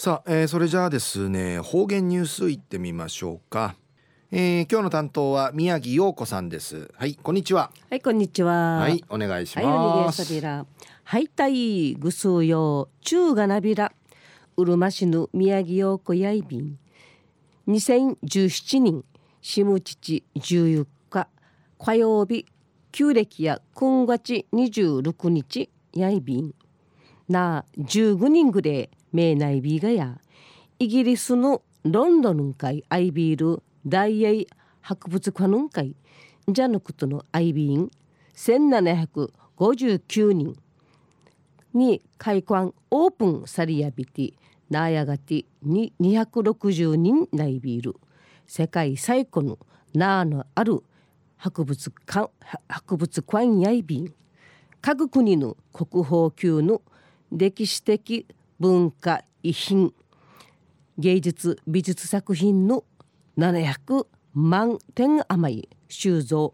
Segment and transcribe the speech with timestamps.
[0.00, 3.76] さあ、えー、それじゃあですね方言ニュースいってみましょうか、
[4.30, 6.90] えー、今日の担当は宮城陽子さんです。
[6.96, 7.70] はいこんにちは。
[7.90, 8.78] はいこんにちは。
[8.78, 10.22] はいお願いします。
[11.04, 13.92] はいたいぐすうよ中がなびら。
[14.56, 16.78] うるま市の宮城陽子やいびん。
[17.68, 19.04] 2017年
[19.42, 21.28] 下父14日。
[21.78, 22.46] 火曜日
[22.90, 26.54] 旧暦や今月26日やいびん。
[27.28, 30.18] な15人ぐれ名内ビーガや
[30.78, 34.46] イギリスのロンドン会アイビール大英
[34.80, 35.96] 博物館の会
[36.48, 37.90] じゃぬくとのアイビーン
[38.34, 40.56] 1759人
[41.74, 44.34] に開館オープンさりやびて
[44.68, 47.96] なやがてに260人内ビール
[48.46, 49.58] 世界最古の
[49.94, 50.82] なあのある
[51.36, 52.30] 博物館
[52.68, 54.14] 博物館やいびん。
[54.82, 56.80] 各国の国宝級の
[57.30, 58.26] 歴史的
[58.60, 59.94] 文化遺品
[60.98, 62.84] 芸術美術作品の
[63.38, 66.50] 700万点余り収蔵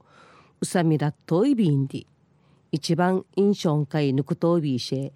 [0.60, 2.06] うさみらといびんで
[2.70, 5.12] 一番印象深いぬくとびし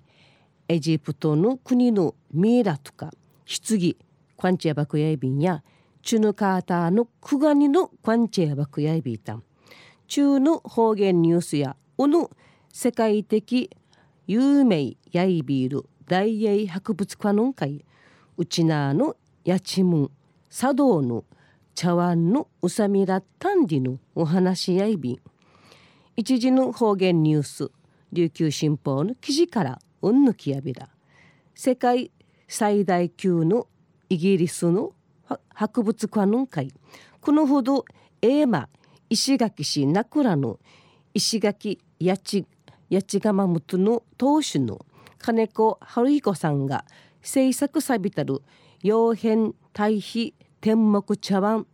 [0.67, 3.13] エジプトの国のミイラとか
[3.47, 3.95] 棺
[4.37, 5.63] クワンチェバクヤイビンや
[6.03, 9.45] チュヌカーターのクガニのクワンチェバクヤイビータン
[10.09, 12.33] 中の方言ニュースやおの
[12.73, 13.71] 世界的
[14.27, 17.85] 有名ヤイビール大英博物館の会。
[18.37, 20.11] うちなのやちむん
[20.51, 21.25] 茶道の。
[21.77, 25.13] 茶碗のうさみらったんりのお話しやいび。
[25.13, 25.21] ん
[26.17, 27.71] 一時の方言ニュース。
[28.13, 29.79] 琉球新報の記事から。
[30.03, 30.89] うんぬきやびら
[31.55, 32.11] 世界。
[32.49, 33.69] 最大級の
[34.09, 34.95] イギリスの。
[35.55, 36.73] 博物館の会。
[37.21, 37.85] このほど。
[38.21, 38.69] エーマ。
[39.09, 40.59] 石垣市名倉の。
[41.15, 42.47] 石垣八千
[42.91, 44.85] 八千釜本の当主の。
[45.21, 46.85] 金子春彦さんが
[47.23, 48.43] 制作さびたる
[48.83, 51.67] 洋変対比天目茶碗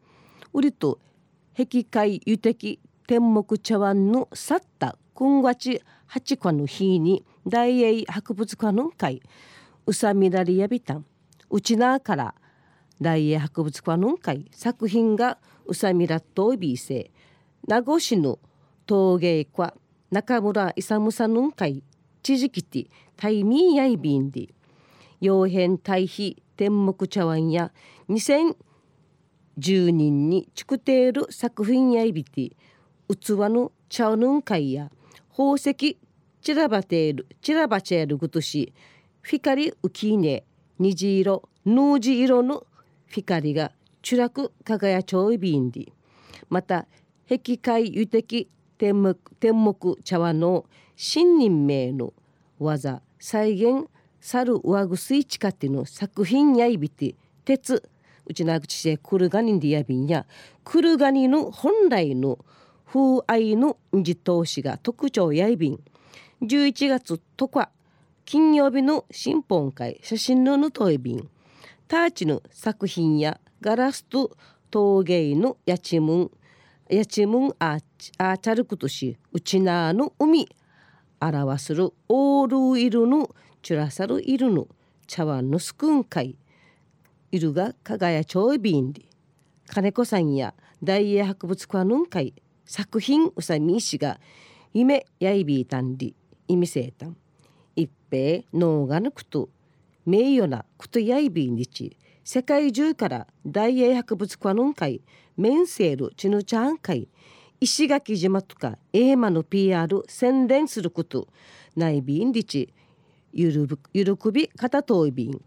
[0.53, 0.99] 売りと
[1.57, 9.23] 壁界油的天目茶碗の去った今月八日の日に大英博物館の会
[9.87, 11.07] うさみらりやびたん
[11.49, 12.35] うちなから
[13.01, 17.13] 大英博物館の会作品がうさみらとびせ
[17.67, 18.41] 名護市の
[18.87, 19.75] 陶芸家
[20.11, 21.83] 中村勇さんの会
[22.27, 24.49] 知事きてタイミーやいびんで
[25.21, 27.71] 洋変対比天目茶碗や
[28.09, 28.55] 2010
[29.91, 32.57] 人にチクテール作品やいびて
[33.09, 34.91] 器の茶ぬん会や
[35.31, 35.99] 宝石
[36.43, 38.73] チラバテールチラバチェールぐとし
[39.21, 40.43] フィカリウキーネ
[40.81, 42.67] 虹色ヌージ色の
[43.07, 43.71] フィカリが
[44.03, 45.93] チュラク輝ちょいびんで
[46.49, 46.89] また
[47.29, 50.65] 壁界油的天目天目茶碗の
[50.97, 52.13] 新任名の
[52.59, 53.89] 技再現
[54.21, 57.15] さる上ぐすいちかっての作品やいびて
[57.45, 57.89] 鉄
[58.27, 60.27] うちなぐちせクルガニでやびんや
[60.65, 62.39] クルガニの本来の
[62.87, 65.81] 風合いの自通しが特徴やいびん。
[66.43, 67.71] 11月とか
[68.25, 71.29] 金曜日の新本会写真のぬといびん。
[71.89, 74.37] ターチの作品やガラスと
[74.71, 76.31] 陶芸のやちむん。
[76.89, 80.49] やちむんあチャルクとしうちなの海
[81.21, 84.69] 表するオールイルのチュラサルイルの
[85.07, 86.37] 茶碗のスクン会
[87.33, 89.03] イルが輝ちょいびんで
[89.67, 94.21] 金子さんや大英博物館の会作品うさみいしが
[94.73, 96.15] 夢やいびいたんり
[96.47, 97.17] 意味せいたん。
[97.75, 99.49] 一平脳がぬくと
[100.05, 101.97] 名誉なことやいびんりち
[102.29, 105.01] 世界中から大英博物館の会
[105.37, 107.09] メンセールチヌチャン会
[107.61, 111.29] 石垣島とかエーマの PR 宣伝すること
[111.77, 112.75] 内便リチ
[113.33, 115.41] ゆるぶゆるくび片遠い便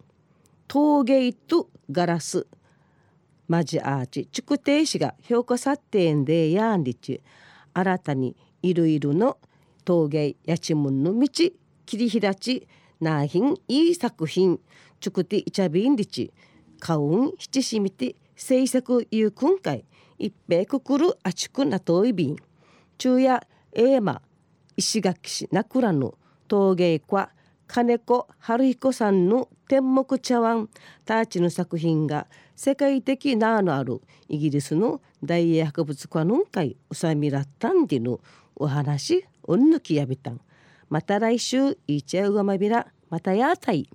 [0.69, 2.47] 陶芸とガラス
[3.49, 7.21] マジアーチ筑底市が評価査定でやんりち
[7.73, 9.37] 新たにいろいろの
[9.83, 12.69] 陶芸やちむんの道切り開ち
[13.01, 14.61] なひんいい作品
[15.01, 16.31] 筑底いちゃびんりち
[16.79, 19.85] かうん七しみて制作いう今回
[20.17, 22.37] 一平くくるあちくなといびん
[22.97, 24.21] 昼夜エーマ
[24.75, 26.15] 石垣市名倉の
[26.47, 27.29] 陶芸家
[27.67, 30.69] 金子春彦さんの天目茶碗
[31.05, 38.19] ターチの作品が世界的なのあるイギリスの大英博物館の会うさみらったんでの
[38.55, 40.41] お話うんぬきやびたん
[40.89, 43.89] また来週いちゃうがまびらまたやたい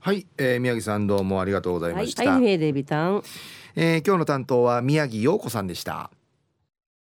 [0.00, 2.22] はい、えー、宮城さんどうもありがとうございました。
[2.22, 3.22] はい、はい、デビタン。
[3.74, 6.10] えー、今日の担当は宮城陽子さんでした。